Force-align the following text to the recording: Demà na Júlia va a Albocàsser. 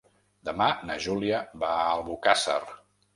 Demà 0.47 0.69
na 0.91 0.95
Júlia 1.05 1.41
va 1.65 1.69
a 1.83 1.91
Albocàsser. 1.97 2.57